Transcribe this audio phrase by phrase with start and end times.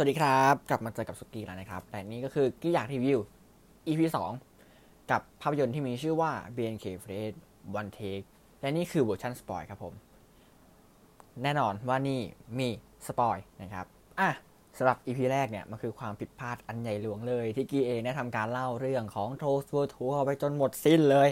[0.00, 3.18] สวัสดีครับ กลับมาเจอกับสุกี้แล้วนะครับ แต่นี่ก็คือกี้อยากรีวิว
[3.88, 4.00] EP
[4.56, 7.32] 2 กับภาพยนตร์ที่มีชื่อว่า BNK 48
[7.80, 8.26] One Take
[8.60, 9.94] และนี่คือเวอร์ชัน spoil ครับผม
[11.42, 12.20] แน่นอนว่านี่
[12.58, 12.68] มี
[13.06, 13.86] spoil นะครับ
[14.20, 14.30] อะ
[14.78, 21.28] สำหรับ EP แรกเนี่ย มันคือความผิดพลาดอันใหญ่หลวงเลย ที่กี้เองได้ทำการเล่าเรื่องของ Trolls World Tour ไปจนหมดสิ้นเลย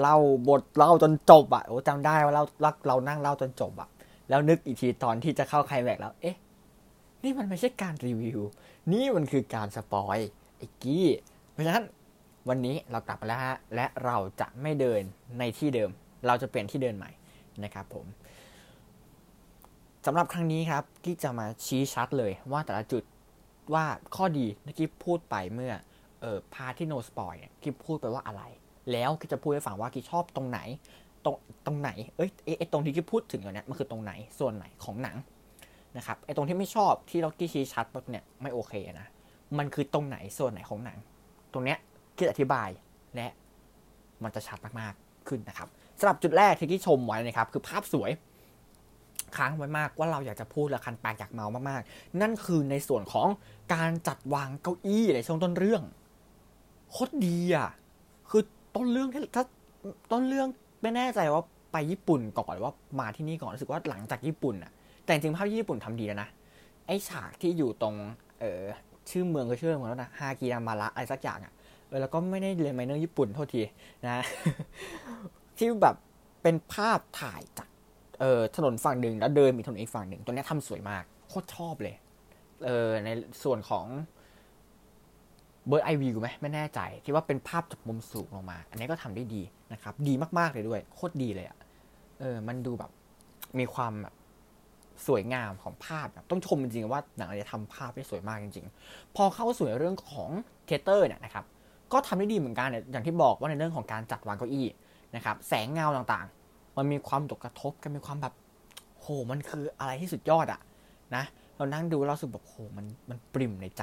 [0.00, 0.16] เล่า
[0.48, 2.44] บทเล่าจนจบอะ่ะโอ้จำได้ว่าเรา
[2.88, 3.88] เรานั่งเล่าจนจบอะ่ะ
[4.28, 6.36] แล้วนึกอีกทีตอนที่จะเข้าไคลแม็กแล้วเอ๊ะ
[7.24, 8.40] นี่มันไม่ใช่การรีวิว
[8.92, 10.18] นี่มันคือการ spoil
[10.56, 11.06] ไอ้กี้
[11.50, 11.84] เพราะฉะนั้น
[12.48, 15.02] วันนี้เรากลับมาแล้วฮะ และเราจะไม่เดิน
[15.38, 15.90] ในที่เดิม
[16.26, 17.10] เราจะเปลี่ยนที่เดินใหม่
[17.64, 18.06] นะครับผม
[20.06, 23.02] สำหรับครั้งนี้ครับกี้จะมาชี้ชัดเลยว่าแต่ละจุด
[23.74, 23.84] ว่า
[24.16, 25.72] ข้อดีที่กี้พูดไปเมื่อ
[26.20, 28.42] เออ part ที่ no spoil เนี่ยกี้พูดไปว่าอะไร
[28.92, 30.60] แล้วกี้จะพูดให้ฟังว่ากี้ชอบตรงไหน
[31.24, 35.16] ตรงตรงไหน เอ้ยไอ้ตรงที่กี้พูดถึงอยู่เนี่ยมันคือตรงไหนส่วนไหนของหนัง
[35.98, 39.06] นะครับไอ้ตรงที่ไม่ชอบที่เรากี้ชี้ชัดเนี่ยไม่โอเคนะ
[39.58, 40.98] มันคือตรงไหนส่วนไหนของหนัง
[41.52, 41.78] ตรงเนี้ย
[42.16, 42.68] กี้อธิบาย
[43.16, 43.28] และ
[44.22, 48.10] มันจะชัดมากๆขึ้นนะครับสำหรับจุดแรกที่กี้ชมไว้นะครับ คือภาพสวย
[49.36, 53.28] ค้างไว้มากว่าเราอยากจะพูดและคันปากอยากเมามากๆ นั่นคือในส่วนของ
[53.74, 55.82] การจัดวางเก้าอี้ในช่วงต้นเรื่อง
[56.90, 57.70] โคตรดีอะ
[58.30, 58.42] คือ
[58.76, 59.44] ต้นเรื่องถ้า
[60.12, 60.48] ต้นเรื่อง
[60.82, 61.42] ไม่แน่ใจว่า
[61.72, 64.72] ไปญี่ปุ่นก่อนหรือว่ามาที่นี่ก่อนรู้สึกว่าหลังจากญี่ปุ่นอะ
[65.08, 66.28] แต่จริงภาพญี่ปุ่นทำดีแล้วนะ
[66.86, 67.94] ไอฉากที่อยู่ตรง
[68.40, 68.62] เออ
[69.10, 71.52] ชื่อเมืองก็ชื่อเมืองแล้วนะฮากิรามาระอะไรสักอย่างอะ
[71.88, 73.62] เออแล้วก็ไม่ได้เรียนไมเนอร์ญี่ปุ่นโทษที
[74.06, 74.24] นะ
[75.58, 75.96] ที่แบบ
[76.42, 77.68] เป็นภาพถ่ายจาก
[78.20, 81.94] เออถนนฝั่งหนึ่งแล้วเดินมีถนนอีกฝั่งหนึ่งตัวนี้ทำสวยมาก โคตรชอบเลย
[82.64, 83.08] เออใน
[83.42, 83.86] ส่วนของ
[85.66, 89.42] bird's eye view ไหมไม่แน่ใจ ที่ว่าเป็นภาพจากมุมสูงลงมา อันนี้ก็ทำได้ดี
[89.72, 91.58] นะครับ ดีมากๆเลยด้วย โคตรดีเลยอะ่ะ
[92.20, 92.90] เออ มันดูแบบ
[93.58, 94.14] มีความแบบ
[95.06, 100.30] สวยงามของภาพ ต้องชมจริงๆว่าหนังอะไรทำภาพได้สวยมากจริง ๆ พอเข้าสู่เรื่องของ
[100.66, 101.44] theater เนี่ยนะครับ
[101.92, 104.66] ก็ทำได้ดีเหมือนกันอย่างที่บอกว่าในเรื่องของการจัดวางเก้าอี้
[105.16, 108.34] นะครับแสงเงาต่างๆ มันมีความตกกระทบกันมีความแบบ
[109.00, 110.60] โหมันคืออะไรที่สุดยอดอะ
[111.14, 111.24] นะ
[111.56, 113.82] เรานั่งดูเราสึกแบบโหมันมันปริ่มในใจ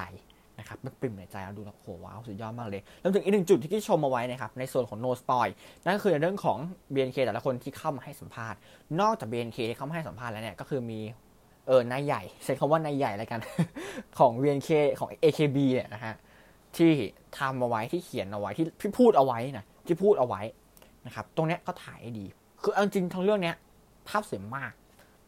[0.59, 5.51] นะครับมันปริ่มในใจเราดูแล้วโหว้าวสุดยอดมากเลยแล้วถึงอีกหนึ่งจุดที่ที่ชมมาไว้นะครับในส่วนของ no spoil
[5.83, 6.57] นั่นก็คือในเรื่องของ
[6.93, 8.59] BNK แต่ละคนที่เข้ามาให้สัมภาษณ์
[9.01, 10.99] นอกจาก BNK ที่เข้ามาให้สัมภาษณ์แล้วเนี่ยก็คือมี
[11.67, 13.39] เออนายใหญ่ใช้คำว่านายใหญ่แล้วกัน
[14.17, 16.13] ของ BNK ของ AKB เนี่ยนะฮะ
[16.77, 16.91] ที่
[17.37, 20.41] ทำเอาไว้ที่เขียนเอาไว้ที่ที่พูดเอาไว้นะที่พูดเอาไว้
[21.05, 22.25] นะครับตรงเนี้ยก็ถ่ายดี
[22.61, 23.55] คือเอาจริงทั้งเรื่องเนี้ย
[24.07, 24.73] ภาพสวยมาก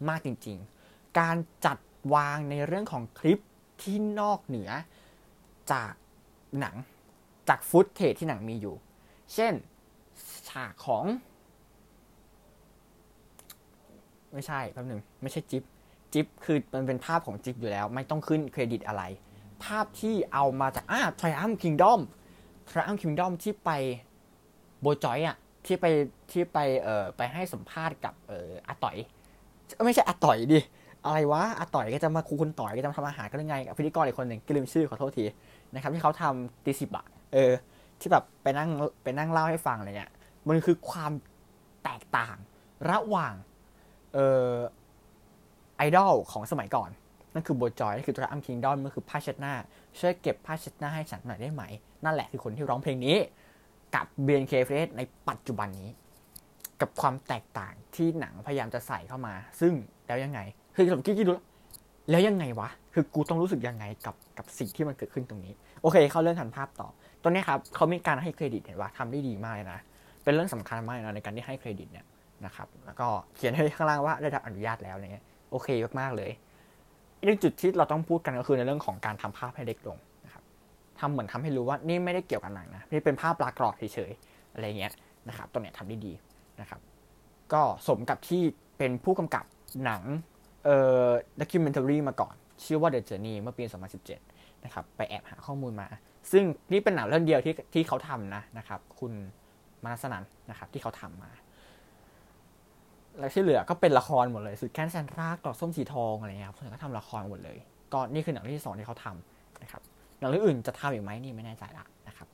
[0.09, 0.57] มากจริง
[0.87, 1.77] ๆ การจัด
[2.13, 3.39] วางในเรื่องของคลิป
[3.81, 4.69] ที่นอกเหนือ
[5.71, 5.91] จาก
[6.59, 6.75] หนัง
[7.49, 8.75] จากฟุตเทจที่หนังมีอยู่
[9.33, 9.53] เช่น
[10.49, 11.05] ฉากของ
[14.33, 15.63] ไม่ใช่แป๊บหนึ่งไม่ใช่จิ๊บ
[16.13, 19.03] จิ๊บคือมันเป็นภาพของจิ๊บอยู่แล้ว ไม่ต้องขึ้นเครดิตอะไร
[19.63, 21.99] ภาพที่เอามาจากอ่า Triumph Kingdom
[22.69, 23.69] Triumph Kingdom ที่ไป
[24.81, 25.85] โบจอยอะที่ไป
[26.31, 28.97] ที่ไปเอ่อไปให้สัมภาษณ์กับเอ่ออาต่อย
[29.85, 30.59] ไม่ใช่อาต่อยดิ
[31.07, 35.25] อะไรวะอาต่อยก็จะมาคูคุณต่อยก็จะมาทำอาหารก็ยังไงกับพิธีกรอีกคนหนึ่งก็ลืมชื่อขอโทษที
[35.73, 37.51] นะครับที่เขาทำตีสิบอะเออ
[37.99, 38.69] ที่แบบไปนั่ง
[39.03, 40.11] ไปนั่งเล่าให้ฟังอะไรเงี้ย
[40.47, 41.11] มันคือความ
[41.83, 42.37] แตกต่าง
[42.89, 43.33] ระหว่าง
[44.13, 44.19] เอ
[44.51, 44.53] อ
[45.77, 46.89] ไอดอลของสมัยก่อน
[47.33, 49.53] นั่นคือโบจอยนั่นคือตัวอัมคิงดอนมันคือผ้าเช็ดหน้า
[49.99, 51.63] ช่วยเก็บผ้าเช็ดหน้าให้ฉันหน่อยได้ไหม
[52.05, 53.17] นั่นแหละคือคนที่ร้องเพลงนี้
[53.95, 55.89] กับ BNK f r e s ในปัจจุบันนี้
[56.81, 59.73] กับความแตกต่างที่หนังพยายามจะใส่เข้ามา ซึ่ง
[60.07, 60.39] แล้วยังไง
[60.79, 61.33] คือสมกี้กี้ดู
[62.09, 66.87] แล้วยังไงวะ คือกูต้องรู้สึกยังไงกับกับสิ่งที่มันเกิดขึ้นตรงนี้ โอเค เข้าเรื่องทันภาพต่อ
[67.21, 69.79] ตรงนี้ครับเขามีการให้เครดิตเห็นว่าทำได้ดีมากเลยนะ
[70.23, 72.05] เป็นเรื่องสำคัญมากนะในการที่ให้เครดิตเนี่ย
[72.45, 75.67] นะครับ แล้วก็เขียนให้ข้างล่างว่าได้รับอนุญาตแล้วเนี่ยโอเค
[75.99, 76.31] มากๆเลย
[77.19, 80.43] อีกจุดที่เราต้องพูดกันก็คือในเรื่องของการทำภาพให้เล็กลงนะครับ
[80.99, 84.93] ทำเหมือนทำให้รู้ว่านี่ไม่ได้เกี่ยวกับหนังนะนี่เป็นภาพปลากรอบเฉยๆอะไรเงี้ย
[85.29, 86.13] นะครับตรงเนี้ยทำได้ดี
[86.61, 86.79] นะครับ
[87.53, 88.41] ก็สมกับที่
[88.77, 89.45] เป็นผู้กำกับ
[89.85, 90.01] หนัง
[90.67, 93.63] เอ่อด็อกิเมนทารีมาก่อน ชื่อว่า The Journey เมื่อปี
[94.13, 95.87] 2017 นะครับ ไปแอบหาข้อมูลมา
[96.31, 99.13] ซึ่งนี่เป็นหนังเรื่องเดียวที่ที่เขาทำนะนะครับ คุณ
[99.85, 101.31] มาสนันนะครับที่เขาทำมา
[103.19, 107.57] แล้วที่เหลือก็เป็นละครหมดเลย สุดแค้นแสนรักกรอกส้มสีทองอะไรเงี้ยครับส่วนก็ทำละครหมดเลย
[107.93, 109.81] ก็นี่คือหนังที่สองที่เขาทำนะครับ
[110.19, 112.27] หนังเรื่องอื่นจะทำอีกไหมนี่ไม่แน่ใจละนะครับ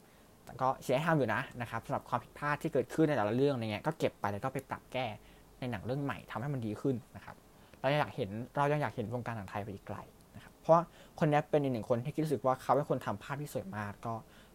[0.45, 5.05] แต่ก็เสียให้ทำอยู่นะนะครับสำหรับความผิดพลาดที่เกิดขึ้นในแต่ละเรื่องอะไรเงี้ย ก็เก็บไปแล้วก็ไปปรับแก้
[5.59, 7.35] ในหนังเรื่องใหม่ทำให้มันดีขึ้นนะครับ
[7.83, 9.97] เราอยากเห็นเรายังอยากเห็นวงการหนังไทยไปอีกไกล
[10.35, 10.73] นะครับเพราะ
[11.19, 14.13] คนนี้เป็นอีกหนึ่งคนที่คิดรู้สึกว่าเขาเป็นคนทำภาพที่สวยมาก ก็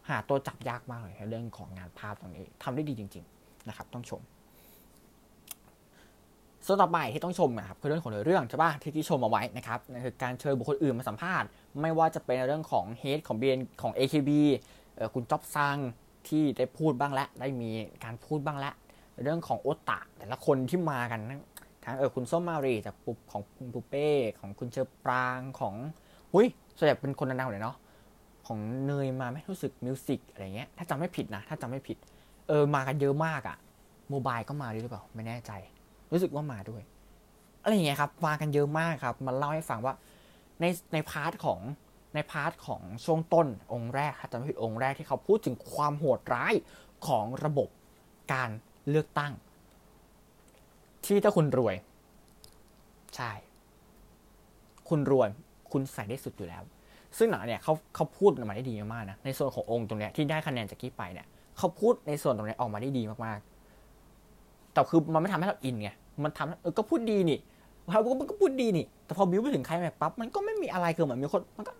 [0.08, 4.22] หาตัวจับยากมากเลยในเรื่องของงานภาพตรงนี้ทำได้ดีจริง ๆ นะครับ ต้องชม
[6.66, 11.48] ส่วนต่อไปที่ต้องชมนะครับคือเรื่องของเรื่องใช่ป่ะที่ที่ชมเอาไว้นะครับนั่นคือการเชิญบุคคลอื่นมาสัมภาษณ์
[11.80, 14.30] ไม่ว่าจะเป็นเรื่องของเฮดของเบนของ AKB
[14.94, 15.76] เออคุณจ๊อบซัง
[16.28, 17.70] ที่ได้พูดบ้างแล้วได้มี
[18.04, 18.74] การพูดบ้างแล้ว
[19.24, 21.20] เรื่องของโอตะแต่ละคนที่มากัน
[21.88, 24.08] ทั้งเออคุณส้มมารีจากปุ๊บของคุณปุเป้
[24.40, 25.74] ของคุณเชอปรางของ
[26.32, 26.46] หุ้ย
[26.76, 27.76] ส่วนใหญ่เป็นคนดังๆเลยเนาะ
[28.46, 31.96] ของเนยมาไม่รู้สึกมิวสิกอะไรเงี้ยถ้าจำไม่ผิดนะ ถ้าจำไม่ผิด
[32.48, 33.56] เออมากันเยอะมากอะ
[34.10, 35.52] โมบายก็มาด้วยหรือเปล่าไม่แน่ใจ
[36.12, 36.82] รู้สึกว่ามาด้วย
[37.62, 39.94] อะไรอย่างเงี้ยครับมากันเยอะมากครับ มันเล่าให้ฟังว่า
[40.60, 41.60] ในใน part ของ
[42.14, 46.54] ใน part ของช่วงต้นองก์แรกถ้าจำไม่ผิดองก์แรกที่เขาพูดถึงความโหดร้าย
[47.06, 47.68] ของระบบ
[48.32, 48.50] การ
[48.90, 49.32] เลือกตั้ง
[51.04, 51.74] ที่ถ้าคุณรวย
[53.16, 53.30] ใช่
[54.88, 55.28] คุณรวย
[55.72, 56.62] คุณใส่ได้สุดอยู่แล้ว
[57.18, 61.26] ซึ่งหนังเนี่ยเขาเขาพูดออกมาได้ดีมากนะในส่วนขององก์ตรงเนี้ยที่ได้คะแนนจากกี้ไปเนี่ย
[61.58, 65.90] เขาพูดในส่วนตรงนี้ออกมาได้ดีมากๆ แต่คือมันไม่ทำให้เราอินไง
[66.24, 67.38] มันทำเออก็พูดดีนี่
[67.90, 71.72] เขาก็ก็พูดดีนี่ แต่พอบิวไปถึงใครแบบปั๊บ มันก็ไม่มีอะไรคือเหมือนมีคน มันก็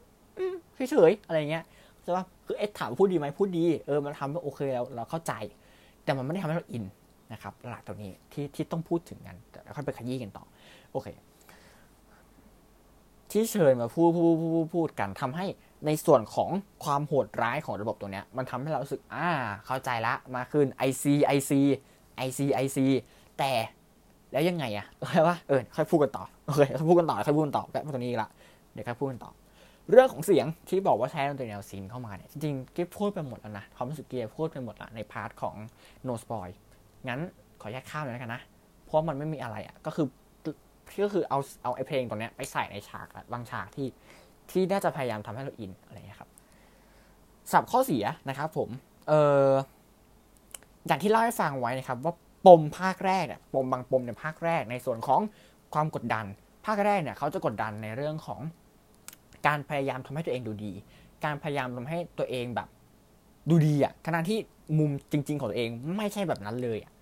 [0.90, 1.64] เฉยๆอะไรเงี้ย
[2.02, 5.32] ใช่ป่ะคือเอ็ดถามพูดดีไหมพูดดี เออ มันทำให้โอเคแล้วเราเข้าใจ
[6.04, 6.84] แต่มันไม่ได้ทำให้เราอิน
[7.32, 10.44] นะครับหลักตรงนี้ที่ที่ต้องพูดถึงกันแต่ค่อยไปขยี้กันต่อ
[10.92, 11.08] โอเค
[13.30, 15.46] ที่เชิญมาพูดพูดพูดพูดกันทำให้
[15.86, 16.50] ในส่วนของ
[16.84, 19.28] ความโหดร้ายของระบบตัวเนี้ย มันทำให้เรารู้สึกอ่า
[19.66, 21.04] เข้าใจละมาขึ้น IC
[21.36, 21.52] IC
[22.26, 22.78] IC IC
[23.38, 23.52] แต่
[24.32, 28.28] แล้วยังไงอะอะไรวะเออค่อยพูดกันต่อโอเคค่อยพูดกันต่อค่อยพูดกันต่อแค่ตรงนี้ละ
[28.72, 29.30] เดี๋ยวค่อยพูดกันต่อ
[29.90, 35.56] เรื่องของเสียงที่บอกว่าใช้ดนตรีแนว synth เข้ามาเนี่ยจริงๆกี้พูดไปหมดแล้วนะความรู้สึกเกียร์พูดไปหมดละใน part ของ
[36.06, 36.52] no spoil
[37.08, 37.20] งั้น
[37.60, 38.42] ขอแยกข้ามเลยแล้วกันนะ
[38.84, 40.06] เพราะมันไม่มีอะไรอะก็คือ
[41.04, 43.88] ก็คือเอาเอาไอเพลงตรงนี้ยไปใส่ในฉากบางฉากที่
[44.50, 46.30] ที่น่าจะพยายามทำให้เราอินอะไรเงี้ยครับ
[47.52, 48.68] สับข้อเสียนะครับผม
[49.08, 49.12] เอ
[49.48, 49.50] อ
[50.86, 52.14] อย่างที่เล่าให้ฟังไว้นะครับ ว่า
[52.46, 55.20] ปมภาคแรกเนี่ยปมบางปมในภาคแรกในส่วนของ
[55.74, 56.26] ความกดดัน
[56.66, 58.40] ภาคแรกเนี่ยเขาจะกดดันในเรื่องของ
[59.46, 60.72] การพยายามทำให้ตัวเองดูดี
[61.24, 62.68] การพยายามทำให้ตัวเองแบบ
[63.48, 64.38] ดูดีอะขณะที่
[64.78, 66.92] มุมจริง ๆ ของตัวเองไม่ใช่แบบนั้นเลยอะ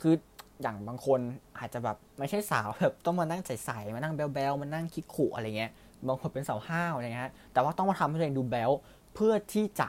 [0.00, 0.14] คือ
[0.62, 1.20] อย่างบางคน
[1.58, 5.72] อาจจะแบบไม่ใช่สาวแบบต้องมานั่งใสๆมานั่งแบ๊วๆมานั่งคิกขุอะไรเงี้ย
[6.06, 8.70] บางคนเป็นสาวห้าวอะไรเงี้ยแต่ว่าต้องมาทำให้ตัวเองดูแบ๊ว
[9.14, 9.88] เพื่อที่จะ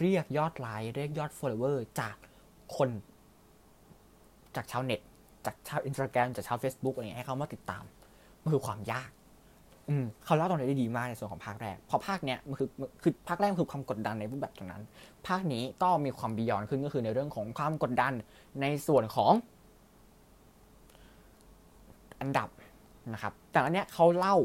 [0.00, 2.16] เรียกยอดไลค์เรียกยอด follower จาก
[2.76, 2.90] คน
[4.56, 5.00] จากชาวเน็ต
[5.46, 7.84] จากชาวอินสตาแกรมจากชาว Facebook อะไรเงี้ยให้เขามาติดตาม
[8.42, 9.10] มันคือความยาก
[10.24, 12.68] เขาเล่าตรงนี้ได้ดีมากในส่วนของภาคแรกพอภาคเนี้ยมันคือ
[13.02, 14.82] คือภาคแรกคือความกดดันในรูปแบบตรงนั้น
[15.26, 18.12] ภาคนี้ก็มีความ beyond ขึ้นก็คือในเรื่องของความกดดัน
[18.60, 19.32] ในส่วนของ
[22.20, 22.48] อันดับ
[23.12, 24.36] นะครับ แต่อันเนี้ยเขาเล่า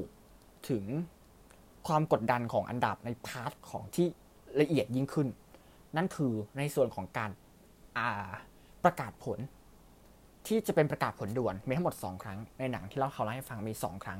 [0.69, 0.85] ถึง
[1.87, 4.07] ความกดดันของอันดับใน part ของที่
[4.61, 5.27] ละเอียดยิ่งขึ้น
[5.97, 7.31] นั่นคือในส่วนของการ
[8.83, 9.39] ประกาศผล
[10.47, 14.19] ที่จะเป็นประกาศผลด่วนมีทั้งหมด 2 ครั้ง ในหนังที่เราเขาเล่าให้ฟังมี 2 ครั้ง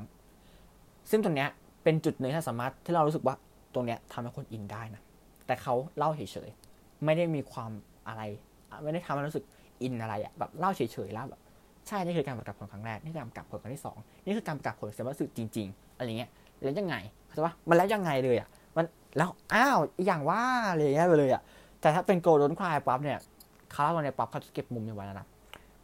[1.10, 1.50] ซึ่งตรงเนี้ย
[1.84, 3.36] เป็นจุดหนึ่งที่สามารถที่เรารู้สึกว่า
[3.74, 5.02] ตรงเนี้ยทำให้คนอินได้นะ
[5.48, 7.72] แต่เขาเล่าเฉยๆ ไม่ได้มีความ
[8.08, 8.22] อะไร
[8.84, 9.46] ไม่ได้ทำให้รู้สึก
[9.82, 11.42] อินอะไรอะแบบเล่าเฉยๆแล้วแบบ
[11.88, 16.30] ใช่นี่คือการประกาศผลครั้งแรกนี่คือการประกาศผลครั้งที่2นี่คือการประกาศผลสียว่าสึกจริง ๆ อะไรเงี้ย
[16.62, 16.96] แล้วยังไง
[17.28, 18.86] เข้าใจปะมันแล้วยังไงเลยอะมัน
[19.18, 20.42] แล้วอ้าวอย่างว่า
[20.76, 21.42] เลยแย่ไปเลยอะ
[21.82, 23.18] แต่ถ้าเป็นโกลดนคลายปั๊บเนี่ย
[23.72, 25.28] เขาเล่าตรงนี้ยปั๊บเขาจะเก็บมุมนี้ไว้แล้วนะ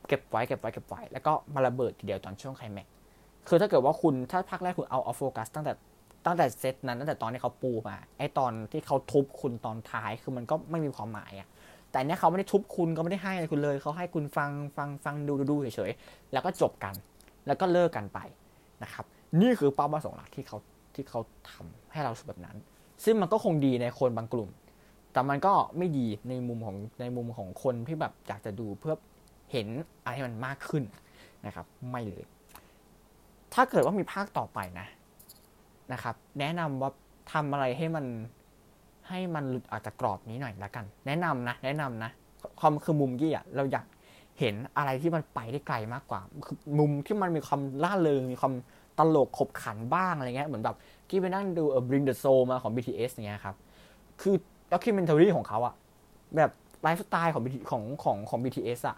[0.07, 2.87] เก็บไว้เก็บไว้เก็บไว้แล้วก็มาระเบิดทีเดียวตอนช่วงไคลแม็ก
[3.47, 5.73] คือถ้าเกิดว่าคุณถ้าพักแรกคุณเอาเอาโฟกัสตั้งแต่
[6.25, 11.47] ตั้งแต่เซตนั้นตั้งแต่ตอนที่เขาปูมา ไอตอนที่เขาทุบคุณตอนท้ายคือมันก็ไม่มีความหมายอะ
[11.91, 16.93] แต่เนี้ยเขาไม่ได้ทุบคุณก็ไม่ได้ให้อะไรคุณเลยเขาให้คุณฟังฟังฟังดูดูเฉยๆแล้วก็จบกัน
[17.47, 18.19] แล้วก็เลิกกันไป
[18.83, 19.05] นะครับ
[19.41, 20.57] นี่คือเป้าประสงค์หลักที่เขา
[20.95, 21.19] ที่เขา
[21.51, 22.57] ทำให้เราสึกแบบนั้น
[23.03, 24.49] ซึ่งมันก็คงดีในคนบางกลุ่ม
[25.13, 28.95] แต่มันก็ไม่ดีในมุมของในมุมของคนที่แบบอยากจะดูเพื่อ
[29.51, 29.67] เห็น
[30.03, 30.83] อะไรมันมากขึ้น
[31.45, 32.23] นะครับ ไม่เลย
[33.53, 34.87] ถ้าเกิดว่ามีภาคต่อไปนะ
[35.93, 36.91] นะครับ แนะนำว่า
[37.33, 38.05] ทำอะไรให้มัน
[39.09, 42.11] ให้มันหลุดออกจากกรอบนี้หน่อยละกัน แนะนำนะ แนะนำนะ
[42.59, 43.85] ความคือมุมกี้อะเราอยาก
[44.39, 48.53] เห็นอะไรที่มันไปได้ไกลมากกว่าคือมุมที่มันมีความล่าเริงมีความ
[48.99, 50.75] ตลกขบขันบ้างอะไรเงี้ยเหมือนแบบ
[51.09, 53.55] กี้ไปนั่งดูเออ Bring the Soul มาของ BTS เงี้ยครับ
[54.21, 54.35] คือ
[54.71, 55.73] documentary ของเขาอะ
[56.35, 56.51] แบบ
[56.83, 58.97] ไลฟ์สไตล์ของของของของ BTS อะ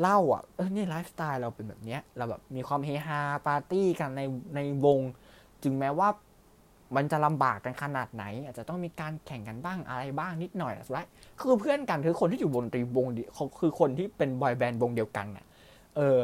[0.00, 4.22] เล่าอะเออนี่ไลฟ์สไตล์เราเป็นแบบเนี้ยเราแบบมีความเฮฮาปาร์ตี้กันใน
[4.54, 4.98] ในวง
[5.62, 6.08] จึงแม้ว่า
[6.96, 11.08] มันจะลำบากกันขนาดไหน อาจจะต้องมีการแข่งกันบ้างอะไรบ้างนิดหน่อยสุดท้าย
[11.40, 15.44] คือเพื่อนกันคือคนที่อยู่บนตรีวงเขาคือคนที่เป็นบอยแบนด์วงเดียวกันอะ
[15.96, 16.18] เออ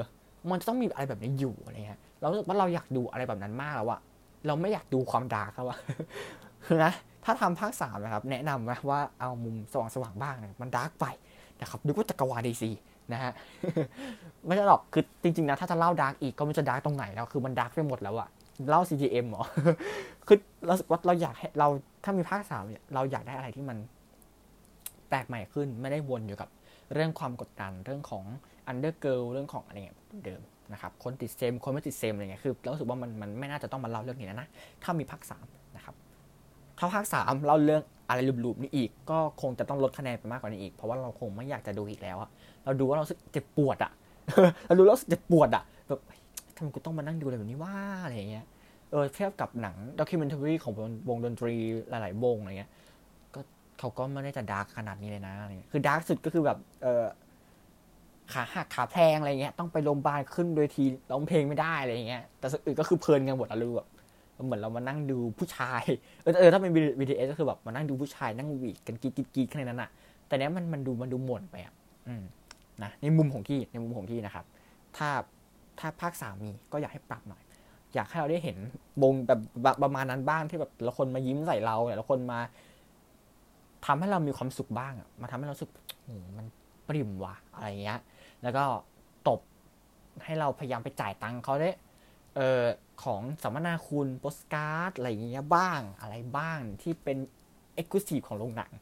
[0.51, 4.01] มันจะต้องมีอะไรแบบนี้อยู่อะไรเงี้ยเราสึกว่าเราอยากดูอะไรแบบนั้นมากแล้วอะ
[4.47, 5.79] เราไม่อยากดูความ dark แล้วอะ
[6.67, 6.93] คือนะ
[7.25, 11.07] ถ้าทำภาคสามนะครับ แนะนำนะว่าเอามุมสว่างสว่างบ้างเนี่ยมัน dark ไป
[11.61, 12.71] นะครับดูว่าจักรวาล DC
[13.13, 13.33] นะฮะ
[14.47, 18.29] ไม่ใช่หรอกคือจริงๆนะถ้าจะเล่า dark อีกก็ไม่จะ dark ตรงไหนแล้วคือมัน dark ไปหมดแล้วอะ
[18.69, 19.45] เล่า CGM หรอ
[20.27, 21.69] คือเราสึกว่าเราอยากให้เรา
[22.05, 23.79] ถ้ามีภาคสามเนี่ยเราอยากได้อะไรที่มัน
[25.09, 26.49] แปลกใหม่ขึ้น ไม่ได้วนอยู่กับ
[26.95, 28.25] เรื่องความกดดันเรื่องของ
[28.67, 34.49] under girl เรื่องของอะไรเงี้ยเดิมนะครับคนติดเซ็มคนไม่ติดเซ็มอะไรเงี้ยคือเราสึกว่ามันมันไม่น่าจะต้องมาเล่าเรื่องนี้นะ
[34.83, 35.47] ถ้ามีภาคสาม
[35.77, 35.95] นะครับ
[36.79, 42.31] ถ้าภาคสามเล่าเรื่อง อะไร loop ๆนี่อีก ก็คงจะต้องลดคะแนนไปมากกว่านี้อีก เพราะว่าเราคงไม่อยากจะดูอีกแล้วอะ
[42.65, 43.93] เราดูว่าเราสึกเจ็บปวดอะ
[44.67, 46.01] เราดูแล้วเจ็บปวดอะแบบ
[46.57, 48.47] ทำไมกูต้องมานั่งดูอะไรแบบนี้ว่าอะไรเงี้ย
[48.91, 50.73] เออเทียบกับหนัง documentary ของ
[51.09, 51.55] วงดนตรี
[51.89, 52.71] หลาย ๆ วงอะไรเงี้ย
[53.35, 53.41] ก็
[53.79, 57.05] เขาก็ไม่ได้จะ dark ขนาดนี้เลยนะอะไรเงี้ยคือ dark สุดก็คือแบบเออ
[58.33, 63.89] ขาหักขาแพงอะไรเงี้ยต้องไปโรงพยาบาลขึ้นโดยทีร้องเพลงไม่ได้อะไรเงี้ยแต่อื่นก็คือเพลินกันหมดอะรู้แบบ
[64.47, 65.83] เหมือนเรามานั่งดูผู้ชาย
[66.23, 69.91] เออเออถ้าเป็น BTS ก็คือแบบมานั่งดูผู้ชายนั่งวีดกันกีดกีดกีดแค่นั้นอะ
[70.27, 71.75] แต่เนี้ยมันมันดูมันดูหม่นไปอะ
[72.09, 72.23] อืม
[72.83, 74.45] นะในมุมของที่ในมุมของที่นะครับ
[74.97, 75.09] ถ้า
[75.79, 77.43] ถ้าภาคสามีก็อยากให้ปรับหน่อย
[77.95, 78.57] อยากให้เราได้เห็น
[79.03, 79.41] วงแบบ
[79.83, 82.39] ประมาณนั้นบ้างที่แบบละคนมายิ้มใส่เราแต่ละคนมา
[83.87, 85.71] ทำให้เรามีความสุขบ้างอะมาทำให้เราสึก
[86.05, 86.47] โอ้มัน
[86.89, 88.01] ปริ่มว่ะอะไรเงี้ย
[88.43, 88.65] แล้วก็
[89.29, 89.41] ตบ
[90.25, 91.71] ให้เราพยายามไปจ่ายตังค์เขาได้
[92.37, 92.65] เออ
[93.05, 97.19] ของสัมมนาคุณโปสการ์ดอะไรเงี้ยบ้างอะไรบ้างที่เป็น
[97.75, 98.73] exclusive ของโรงหนัง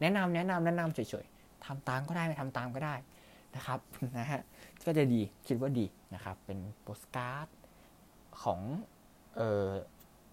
[0.00, 2.94] แนะนำแนะนำแนะนำเฉยๆทำตามก็ได้ไม่ทำตามก็ได้
[3.56, 3.80] นะครับ
[4.18, 4.42] นะฮะ
[4.86, 7.48] ก็จะดีคิดว่าดีนะครับ เป็นโปสการ์ด
[8.42, 8.60] ของ
[9.36, 9.68] เออ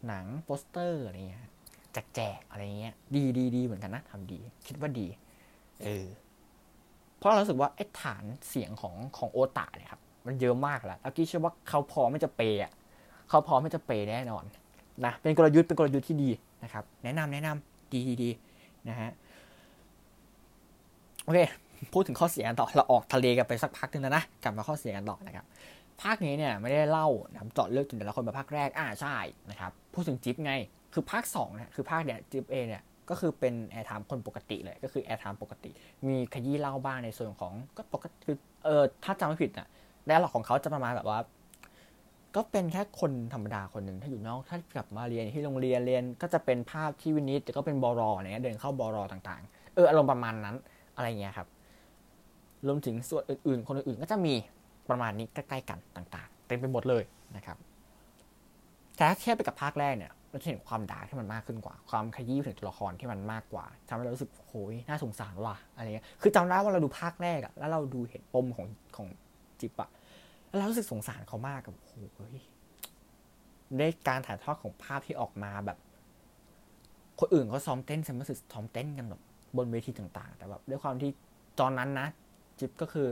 [0.08, 1.46] หนังโปสเตอร์อะไรเงี้ย
[1.94, 5.08] แจกแจกอะไรเงี้ยดีดีดีเหมือนกันนะทำดี คิดว่าดี
[5.84, 6.06] เออ
[7.18, 12.72] เพราะเราสึกว่าไอ้ฐานเสียงของของโอตาเนี่ยครับ มันเยอะมากแล้วแล้วกี้เชื่อว่าเขาพร้อมไม่จะเปย์อะ
[13.30, 14.44] เขาพร้อมไม่จะเปย์แน่นอน
[15.06, 16.30] นะเป็นกลยุทธ์เป็นกลยุทธ์ที่ดี
[16.64, 18.30] นะครับ แนะนำแนะนำดีดี
[18.90, 19.10] นะฮะ
[21.24, 21.40] โอเค
[21.94, 25.46] พูดถึงข้อเสียกันต่อเราออกทะเลกันไปสักพักนึงแล้วนะกลับมาข้อเสียกันต่อนะครับ
[26.02, 29.18] ภาคนี้เนี่ยไม่ได้เล่านะเจาะเลือกถึงแต่ละคนมาภาคแรกอ่าใช่
[29.52, 30.54] นะครับพูดถึงจิ๊บไง
[30.94, 35.72] คือภาค2นี่ยคือภาคเนี่ยจิ๊บเอเนี่ยก็คือเป็นแอร์ไทม์คนปกติเลยก็คือแอร์ไทม์ปกติ
[36.08, 39.68] มีขยี้เล่าบ้างในส่วนของก็ปกติคือเออถ้าจำไม่ผิดน่ะ
[40.06, 41.20] แดนหลอกของเขาจะประมาณแบบว่า
[42.36, 50.56] ก็เป็นแค่คนธรรมดาคนหนึ่งถ้าอยู่นอกถ้ากลับมาเรียนที่โรงเรียนเรียนก็จะเป็นภาพที่วินิจแต่ก็เป็นบอรอเนี่ยเดินเข้าบอรอต่างๆ เอออารมณ์ประมาณนั้น
[50.96, 51.48] อะไรเงี้ยครับ
[52.68, 54.34] รวมถึงส่วนอื่นๆ คนอื่นๆ ก็จะมี
[54.90, 57.04] ประมาณนี้ใกล้ๆกันต่างๆ เต็มไปหมดเลย
[57.36, 57.58] นะครับ
[58.96, 69.08] แต่ถ้าเทียบไปกับภาคแรกเนี่ยเราจะเห็นความดาร์ที่มันมากขึ้นกว่า ความขยี้ถึงตัวละครที่มันมากกว่าทำให้เรารู้สึกโอ้ยน่าสงสารว่ะอะไรเงี้ยคือจำได้ว่าเราดูภาคแรกอะแล้วเราดูเห็นปมของของ
[69.62, 69.90] จิบอะ
[70.48, 72.38] แล้วเรารู้สึกสงสารเขามากกับโอ้ย
[73.78, 75.78] ได้การถ่ายทอดของภาพที่ออกมาแบบ
[77.20, 79.22] คนอื่นเขาซ้อมเต้นฉันรู้สึกซ้อมเต้นกันแบบ
[79.58, 81.10] บนเวทีต่าง ๆ แต่แบบด้วยความที่
[81.60, 82.08] ตอนนั้นนะ
[82.60, 83.08] จิ๊บก็คือ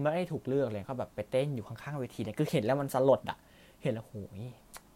[0.00, 3.38] ไม่ได้ถูกเลือกเลยเขาแบบไปเต้นอยู่ข้างๆเวทีเนี่ยคือเห็นแล้วมันสลดอะ
[3.82, 4.40] เห็นแล้วโหย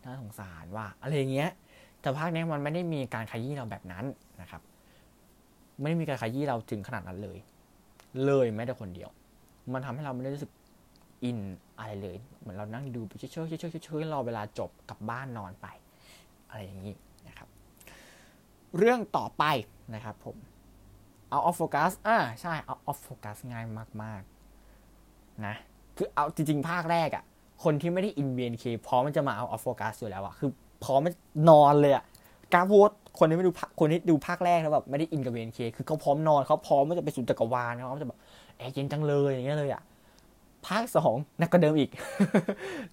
[0.05, 1.51] น่าสงสารว่าอะไรเงี้ย
[2.01, 4.05] แต่ภาคนี้มันไม่ได้มีการขยี้เราแบบนั้น
[4.41, 4.63] นะครับ
[5.81, 7.39] ไม่ได้มีการขยี้เราถึงขนาดนั้นเลย
[8.25, 9.11] เลยแม้แต่คนเดียว
[9.73, 10.53] มันทำให้เราไม่ได้รู้สึก
[11.25, 11.39] อิน
[11.79, 15.67] อะไรเลย เหมือนเรานั่งดูไปเชื่อเชื่อเชื่อเชื่อรอเวลาจบกลับบ้านนอนไป
[16.49, 16.95] อะไรอย่างนี้
[17.29, 17.49] นะครับ
[18.79, 19.45] เรื่องต่อไป
[19.95, 20.37] นะครับผม
[21.31, 23.65] เอาออฟโฟกัสอ่าใช่เอาออฟโฟกัสง่าย
[24.03, 25.55] มากๆนะ
[25.97, 27.25] คือเอาจริงๆ ภาคแรกอะ่ะ
[27.65, 30.51] คนที่ไม่ได้อินเบียนเคพร้อมมันจะมาเอาออฟโฟกัสอยู่แล้วอะคือ
[30.85, 31.15] พร้อมมัน
[31.51, 32.05] นอนเลยอะ
[32.55, 38.19] การพูดคนที่ไม่ดูคนที่ดูภาคแรกแล้วแบบไม่ได้อินกับเบียนเคคือเขาพร้อมนอนเขาพร้อมมันจะไปสู่จักรวาลเขาจะแบบ
[38.57, 39.83] แอบเย็นจังเลยอย่างเงี้ยเลยอะ
[40.67, 41.91] ภาคสองนักก็เดิมอีก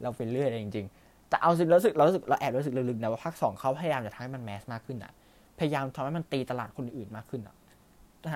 [0.02, 5.12] เราเป็นเรื่อยจริงๆ แต่เอาสิเราสึกเราสึกเราแอบรู้สึกลึกๆนะว่าภาคสองเขาพยายามจะทำให้มัน mass มากขึ้นอะ
[5.60, 7.56] พยายามทำให้มันตีตลาดคนอื่นมากขึ้นอะ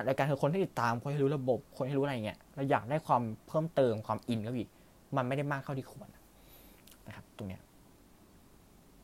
[0.08, 4.68] รายการคือคนที่ติดตามคนที่รู้ระบบ คนที่รู้อะไรเงี้ยเราอยากได้ความเพิ่มเติมความอินก็อีก
[5.16, 6.08] มันไม่ได้มากเท่าที่ควร
[7.06, 7.62] นะครับ ตรงเนี้ย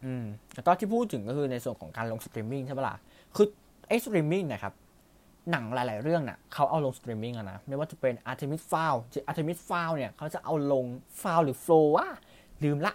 [0.05, 0.25] อืม
[0.55, 2.95] แล้วก็ที่พูดถึงก็คือในส่วนของการลงสตรีมมิ่งใช่ปะล่ะ
[3.37, 3.47] คือ
[3.88, 4.73] ไอ้สตรีมมิ่งนะครับ
[5.51, 8.97] หนังหลาย ๆ เรื่องน่ะเขาเอาลงสตรีมมิ่งนะ ไม่ว่าจะเป็น Artemis Fowl
[9.31, 10.85] Artemis Fowl เนี่ยเขาจะเอาลง
[11.23, 12.07] Fowl หรือ Flow ว่า
[12.65, 12.93] ลืมละ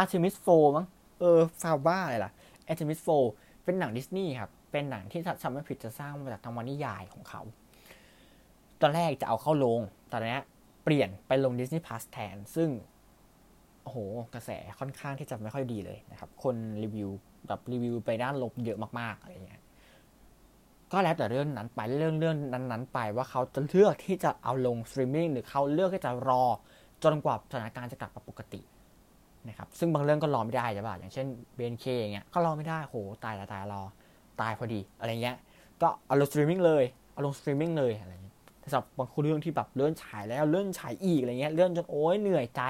[0.00, 0.86] Artemis Fowl มั้ง
[1.20, 2.32] เออ Fowl บ้าอะไรล่ะ
[2.70, 3.26] Artemis Fowl
[3.64, 7.42] เป็นหนังดิสนีย์ครับ เป็นหนังที่ทำไม่ผิดจะสร้างมาจากทางวรรณนิยายของเขา
[8.80, 9.80] ตอนแรกจะเอาเข้าลง
[10.12, 10.36] ตอนนี้
[10.84, 12.68] เปลี่ยนไปลง Disney Plus แทน ซึ่ง
[13.82, 13.98] โอ้โห
[14.34, 17.10] กระแสค่อนข้างที่จะไม่ค่อยดีเลยนะครับ คนรีวิว
[17.46, 19.61] แบบรีวิวไปด้านลบเยอะมาก ๆ อะไรเงี้ย
[20.92, 26.44] ก็แล้วแต่เรื่องนั้นไปเรื่องเรื่องนั้นๆ ไปว่าเขาจะเลือกที่จะเอาลงสตรีมมิ่งหรือเขาเลือกที่จะรอ
[27.04, 28.60] จนกว่าสถานการณ์จะกลับมาปกติ
[29.48, 33.82] นะครับซึ่งบางเรื่องก็รอไม่ได้ใช่ป่ะอย่างเช่น BNK อย่างเงี้ยก็รอไม่ได้โหตายละตายรอ
[34.40, 35.36] ตายพอดีอะไรเงี้ย
[35.82, 42.62] ก็เอาลงสตรีมมิ่งเลยเอาลงสตรีมมิ่งเลยอะไรเงี้ยแต่สำหรับบางคนเรื่องที่แบบเลื่อนฉายแล้วเลื่อนฉายอีกอะไรเงี้ยเลื่อนจนโอ้ยเหนื่อยใจ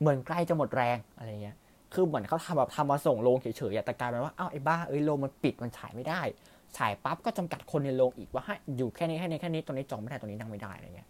[0.00, 1.56] เหมือนใกล้จะหมดแรงอะไรเงี้ย
[1.94, 6.20] คือเหมือนเขาทำแบบทำมาส่งโรงเฉยๆแต่กลายเป็นว่าอ้าวไอ้บ้าเอ้ยโรงมันปิดมันฉายไม่ได้
[6.78, 11.08] ฉายปั๊บก็จำกัดคนในโรงอีกว่าให้อยู่แค่นี้แค่นี้แค่นี้ตรงนี้จองไม่ได้ตรงนี้นั่งไม่ได้อะไรเงี้ย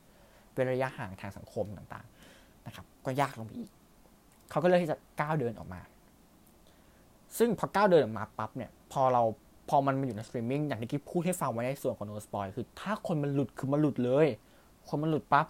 [0.54, 3.70] เป็นระยะห่างทางสังคมต่างๆนะครับ ก็ยากลงไปอีก
[4.50, 5.80] เขาก็เลยที่จะก้าวเดินออกมา
[7.38, 9.22] ซึ่งพอก้าวเดินออกมาปั๊บเนี่ยพอเรา
[9.68, 14.26] พอมันมาอยู่ในสตรีมมิ่งอย่างที่พูดให้ฟังไว้ในส่วนของ no spoil คือ ถ้าคนมันหลุดคือมันหลุดเลย
[14.88, 15.46] คนมันหลุดปั๊บ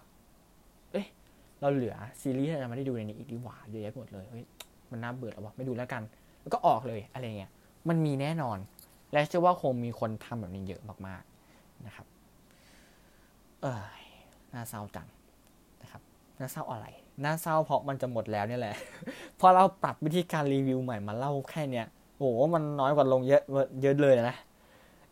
[0.91, 1.05] เอ้ย
[1.61, 4.43] เราเหลือซีรีส์ที่เราไม่ได้ดูในนี้อีกดีกว่าเยอะแยะหมดเลยเฮ้ย
[4.91, 6.01] มันน่าเบื่อแล้ววะไม่ดูแล้วกัน
[6.41, 7.51] แล้วก็ออกเลยอะไรเงี้ย
[7.89, 8.57] มันมีแน่นอน
[9.11, 12.05] และเชื่อว่าคงมีคนทำแบบนี้เยอะมากๆนะครับ
[13.61, 13.81] เออ
[14.53, 15.07] น่าเศร้าจัง
[15.81, 16.01] นะครับ
[16.39, 16.87] น่าเศร้าอะไร
[17.23, 18.75] น่าเศร้าเพราะมันจะหมดแล้วนี่แหละ
[19.39, 21.85] พอเราปรับวิธีการรีวิวใหม่มาเล่าแค่เนี้ย
[22.17, 23.41] โอ้โหมันน้อยกว่าลงเยอะ
[23.81, 24.37] เยอะเลยนะ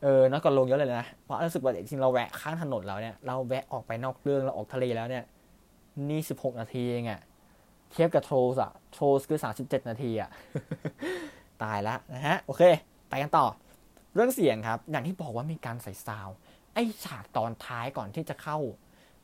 [0.03, 5.24] เออน้อยกว่าลงเยอะเลยนะเพราะรู้สึกว่าจริงเราแวะข้างถนนแล้วเนี่ยเราแวะออกไปนอกเรื่องเราออกทะเลแล้วเนี่ย
[6.10, 7.22] นี่สิบหกนาทีเองอะ
[7.91, 10.29] เทียบกับ Trolls อะ Trolls คือสามสิบเจ็ดนาทีอะ
[11.63, 12.63] ตายละนะฮะ โอเค
[13.10, 13.46] ไปกันต่อ
[14.19, 16.29] เรื่องเสียงครับ อย่างที่บอกว่ามีการใส่ sound
[16.73, 18.57] ไอ้ฉากตอนท้ายก่อนที่จะเข้า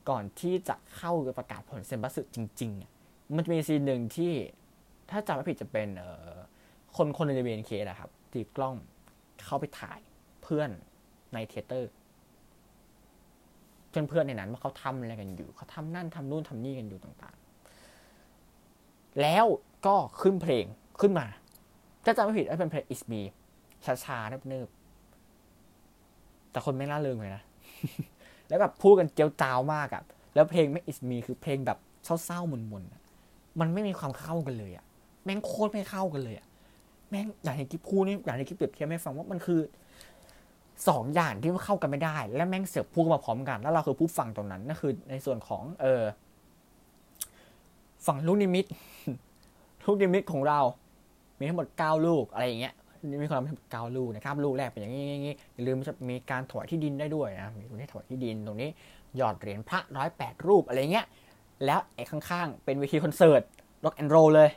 [0.10, 4.34] ก่อนที่จะเข้าประกาศผลเซ็มบัตสึจริงๆ มันจะมี scene หนึ่งที่
[5.10, 6.36] ถ้าจำไม่ผิดจะเป็นเออ
[6.98, 8.76] คนคนใน BNK นะครับตีกล้อง
[9.46, 10.00] เข้าไปถ่าย
[10.44, 10.70] เพื่อน
[11.34, 11.92] ใน theater
[13.90, 19.46] เพื่อนๆในนั้นว่าเขาทำอะไรกันอยู่ เขาทำนั่นทำนู่นทำนี่กันอยู่ต่างๆ แล้ว
[19.86, 20.66] ก็ขึ้นเพลง
[21.02, 21.28] ขึ้นมา
[22.06, 23.22] ถ้าจำไม่ผิดเป็นเพลง Is Me
[23.86, 24.70] ช้าๆเนิบ
[26.56, 27.44] แต่คนไม่ล่าเริงเลยนะ
[28.48, 30.04] แล้วแบบพูดกันเจียวจ้าวมากอะ
[30.36, 31.78] แล้วเพลงไม่ Is Me คือเพลงแบบ
[32.26, 34.86] เศร้าๆมุนๆมันไม่มีความเข้ากันเลยอะ
[35.24, 36.48] แม่งโคตรไม่เข้ากันเลยอะ
[37.10, 39.60] แม่งอย่างที่พูดนี่อย่างที่เปรียบเทียบให้ฟังว่ามันคือ
[40.88, 46.04] สองอย่างที่เข้ากันไม่ได้ และแม่งเสือกพูดมาพร้อมกัน แล้วเราคือผู้ฟังตรงนั้นนั่นคือในส่วนของ เออ
[48.06, 48.66] ฝั่งลูกนิมิต
[49.86, 50.60] ลูกนิมิตของเรา
[51.38, 52.74] มีทั้งหมดเก้าลูกอะไรอย่างเงี้ย
[53.24, 55.04] มีความเป็นก้าลูกนะครับลูกแรกเป็นอย่างนี้
[55.54, 58.70] อย่าลืมจะมีการถวายที่ดินได้ด้วยนะมีตรงนี้ถวายที่ดินตรงนี้
[59.18, 61.06] หยอดเหรียญพระร้อยแปดรูปอะไรเงี้ย
[61.66, 63.42] แล้วไอ้ข้างๆ เป็นเวทีคอนเสิร์ต
[63.84, 64.50] ร็อกแอนด์โรเลย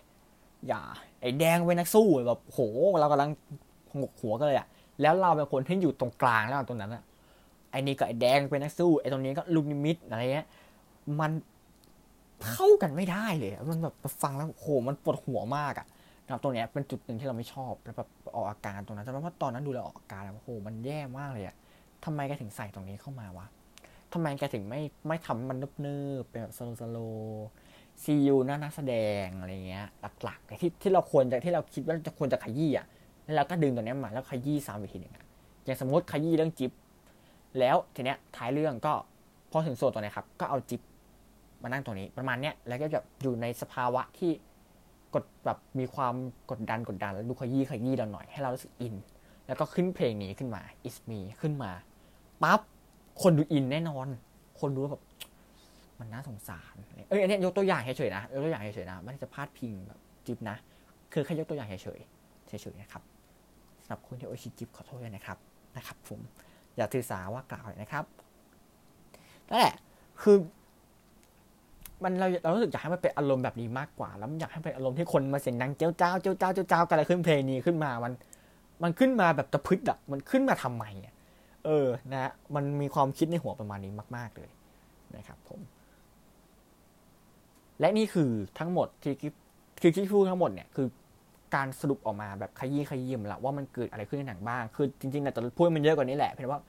[0.69, 0.81] อย่า
[1.21, 2.61] ไอ้แดงเป็นนักสู้แบบโห
[3.01, 3.31] เรากำลัง
[4.01, 4.67] หกหัวกันเลยอะ
[5.01, 7.03] แล้วเราเป็นคนที่อยู่ตรงกลางแล้วตรงนั้นอะ
[7.71, 10.47] ไอ้นี่ก็ไอ้แดงเป็นนักสู้ไอ้ตรงนี้ก็ลูกนิมิตอะไรเงี้ย
[11.21, 11.31] มัน
[12.51, 15.87] เข้ากันไม่ได้เลย มันแบบฟังแล้วโหมันปวดหัวมากอะ
[16.29, 21.57] นะครับตรงนี้เป็นจุดหนึ่งที่เราไม่ชอบแล้วแบบออกอาการตรงนั้นแต่ว่าตอนนั้นดูแลออกอาการแล้วโหมันแย่มากเลยอะ
[22.05, 23.47] ทำไมแกถึงใส่ตรงนี้เข้ามาวะ
[24.13, 26.99] ทำไมแกถึงไม่ไม่ทำมันเนิบๆเป็นแบบสโลสโล
[28.03, 29.87] ซีอูหน้านักแสดงอะไรเงี้ย
[30.25, 32.87] หลักๆที่ที่เราควรจะที่เราคิดว่าจะควรจะขยี้อะ
[33.25, 35.15] แล้วเราก็ดึงตัวนี้มาแล้วขยี้ซ้ำอีกทีหนึ่ง
[35.65, 36.73] อย่างสมมติขยี้เรื่องจิ๊บ
[37.59, 38.95] แล้วทีเนี้ยท้ายเรื่องก็
[39.51, 40.81] พอถึงส่วนตัวนี้ครับ ก็เอาจิ๊บ
[41.63, 44.31] มานั่งตรงนี้ประมาณเนี้ยแล้วก็จะอยู่ในสภาวะที่
[45.15, 46.15] กดแบบมีความ
[46.51, 48.95] กดดันกดดันแล้วดูขยี้ขยี้เราหน่อยให้เรารู้สึกอิน
[49.47, 51.71] แล้วก็ขึ้นเพลงนี้ขึ้นมา is me ขึ้นมา
[52.43, 52.61] ปั๊บ
[53.23, 54.07] คนดูอินแน่นอน
[54.61, 55.03] คนดูแบบ
[55.99, 56.75] มันน่าสงสาร
[57.09, 60.57] เอ้ยอันนี้ยกตัวอย่างเฉยๆนะยกตัวอย่างเฉยๆนะไม่ได้จะพาดพิงแบบจิบนะ
[61.13, 63.03] คือแค่ยกตัวอย่างเฉยๆเฉยๆนะครับ
[63.85, 65.39] สำหรับคนที่โอชิจิบขอโทษด้วยนะครับ
[65.77, 66.21] นะครับ ผม
[66.77, 68.05] อย่าถือสาว่ากล่าวเลยนะครับ
[69.49, 69.75] นั่นแหละ
[70.23, 70.37] คือ
[72.03, 78.13] มันเราเรารู้สึกอยากให้มันเป็นอารมณ์แบบนี้มากกว่า แล้วมันอยากให้เป็นอารมณ์ที่คนมาเสียงดังเจ้าเจ้าเจ้าเจ้าเจ้าเจ้ากันอะไรขึ้นเพลงนี้ขึ้นมามัน
[78.83, 81.15] มันขึ้นมาแบบตะพึดอะมันขึ้นมาทำไมอะ
[81.65, 84.51] เออนะมันมีความคิดในหัวประมาณนี้มาก ๆเลย
[85.17, 85.61] นะครับผม
[87.81, 89.15] และนี่คือทั้งหมดที่
[89.81, 90.87] คือที่พูดทั้งหมดเนี่ยคือ
[91.55, 96.61] การสรุปออกมาแบบขยี้ขยี้มละว่ามันเกิดอะไรขึ้นในหนังบ้าง คือจริงๆนี่ยแต่พูดมันเยอะกว่านี้แหละ เพราะว่า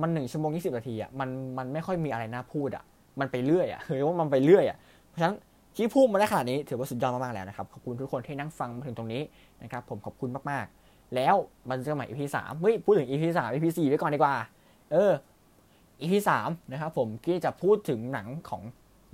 [0.00, 2.84] มันหนึ่งชั่วโมงยี่สิบนาทีอะมันมันไม่ค่อยมีอะไรน่าพูดอะ
[3.20, 5.36] มันไปเรื่อยอะคือว่ามันไปเรื่อยอะเพราะฉะนั้น
[5.76, 9.22] ที่พูดมาได้ขนาดนี้ถือว่าสุดยอดมากๆแล้วนะครับขอบคุณทุกคนที่นั่งฟังมาถึงตรงนี้
[9.62, 11.34] นะครับผมขอบคุณมากๆ แล้ว
[11.70, 14.34] มันจะใหม่ EP สามเฮ้ยพูดถึง EP สาม EP สี่ไว้ก่อนดีกว่า
[14.92, 15.12] เออ
[16.00, 18.62] EP สามนะครับผมกี้จะพูดถึงหนังของ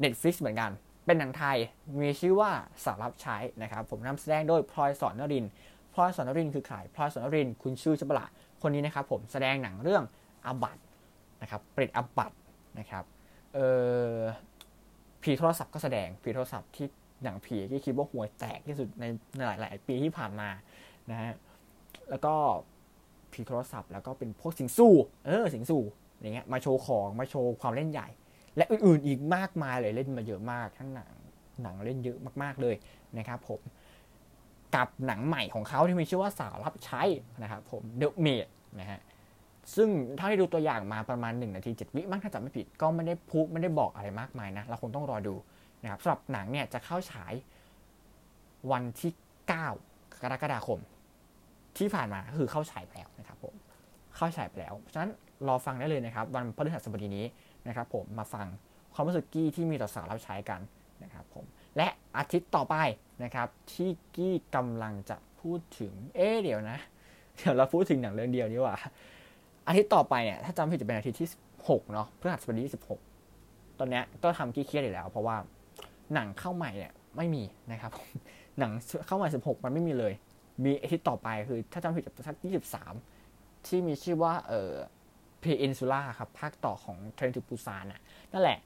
[0.03, 0.71] Netflix เหมือนกัน
[1.07, 1.57] เป็นหนังไทย
[2.01, 2.51] มีชื่อว่า
[2.85, 5.47] สารับใช้นะครับผมนำแสดงโดยพลอยสอนนริน
[5.95, 8.27] พลอยสอนนรินคือใครพลอยสอนนรินคุณชื่อชบละ
[8.63, 10.05] คนนี้นะครับผมแสดงหนังเรื่อง
[10.47, 10.79] อาบัต
[11.43, 12.33] นะครับเปรตอาบัต
[12.79, 13.05] นะครับ
[13.55, 13.59] เอ
[14.15, 14.17] อ
[15.23, 16.87] ผีโทรศัพท์ก็แสดงผีโทรศัพท์ที่
[17.25, 19.05] หนังผีที่คิดว่าห่วยแตกที่สุดใน
[19.47, 20.49] หลาย ๆ ปีที่ผ่านมา
[21.11, 21.33] นะฮะ
[22.11, 22.35] แล้วก็
[23.33, 24.93] ผีโทรศัพท์แล้วก็เป็นพวกสิงสู้
[25.27, 25.83] เออสิงสู้
[26.21, 28.09] อย่างเงี้ยมาโชว์ของมาโชว์ความเล่นใหญ่
[28.57, 31.13] และอื่น ๆ อีกมากมายเลยเล่นมาเยอะมากทั้งหนัง
[31.63, 32.75] หนังเล่นเยอะมาก ๆ เลย
[33.19, 33.61] นะครับผม
[34.75, 37.03] กับหนังใหม่ของเขาที่มีชื่อว่าสาวรับใช้
[37.43, 38.47] นะครับผม The Maid
[38.81, 39.01] นะฮะ
[39.77, 45.35] ซึ่งถ้าได้ดูตัวอย่างมาประมาณ 1 นาที 7 วิมั้งถ้าจำไม่ผิดก็ไม่ได้พูดไม่ได้บอกอะไรมากมายนะ เราคงต้องรอดู
[45.83, 47.33] นะครับสำหรับหนังเนี่ยจะเข้าฉาย
[48.71, 50.81] วันที่ 9 กรกฎาคม
[51.79, 53.55] ที่ผ่านมาคือเข้าฉายไปแล้วนะครับผม
[54.17, 55.11] เข้าฉายไปแล้วฉะนั้น
[55.49, 57.27] รอฟังได้เลยนะครับ วันพฤหัสบดีนี้
[57.69, 58.47] นะครับผมมาฟัง
[58.95, 60.61] ความรู้สึกกี้ที่มีต่อสาวรับใช้กัน
[61.03, 61.45] นะครับผม
[61.77, 62.77] และอาทิตย์ต่อไป
[63.25, 66.79] นะครับ ที่กี้กำลังจะพูดถึง เอ๊เดี๋ยวนะ
[67.37, 68.77] เดี๋ยวเราพูดถึงหนังเรื่องเดียวดีกว่า
[69.69, 71.29] อาทิตย์ต่อไปเนี่ยถ้าจำผิดจะเป็นอาทิตย์ที่
[71.61, 72.75] 16เนาะพฤหัสบดีที่
[73.27, 75.37] 16ตอนเนี้ยก็ทำกี้เครียดอยู่แล้ว เพราะว่า
[76.15, 77.43] หนังเข้าใหม่เนี่ยไม่มี
[77.73, 77.93] นะครับ
[78.59, 78.73] หนัง
[79.07, 80.13] เข้าใหม่16มันไม่มีเลย
[80.65, 82.37] มีอาทิตย์ต่อไปคือถ้าจำผิดจะสัก
[83.01, 84.73] 23ที่มีชื่อว่าเอ่อ
[85.41, 88.01] Peninsula ครับภาคต่อของ Train to Busan น่ะ
[88.33, 88.59] นั่นแหละ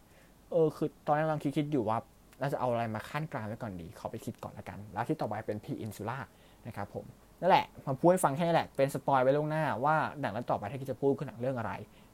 [0.52, 1.98] เออคือตอนนี้กำลังคิดอยู่ว่า
[2.40, 6.18] เราจะเอาอะไรมาคั่นกลางไว้ก่อนดี ขอไปคิดก่อนละกัน แล้วที่ต่อไปเป็น Peninsula
[6.66, 7.04] นะครับผม
[7.40, 11.72] นั่นแหละมาพูดให้ฟังแค่นี้แหละเป็น spoil ไว้ล่วงหน้าว่าหนังเรื่องต่อไปที่จะพูดคือหนังเรื่องอะไร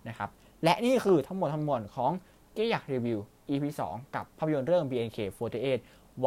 [0.08, 0.28] นะครับ
[0.64, 2.12] และนี่คือทั้งหมดทั้งมวลของ
[2.56, 3.18] กี้อยากรีวิว
[3.50, 5.78] EP 2 กับภาพยนตร์เรื่อง BNK48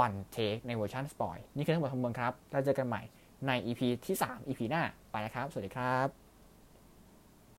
[0.03, 3.01] One Take ในเวอร์ชัน spoil นี่คือทั้งหมดทั้งมวลครับเราเจอกันใหม่
[3.47, 6.22] ใน EP ที่ 3 EP หน้าไปนะครับ สวัสดีครับ